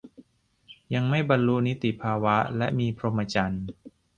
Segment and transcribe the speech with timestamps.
[0.93, 3.65] ยังไม่บรรลุนิติภาวะและมีพรหมจรรย์